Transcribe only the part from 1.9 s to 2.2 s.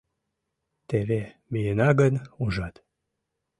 гын,